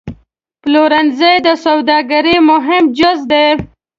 پلورنځی 0.61 1.35
د 1.47 1.49
سوداګرۍ 1.65 2.37
مهم 2.51 2.83
جز 2.97 3.19
دی. 3.31 3.47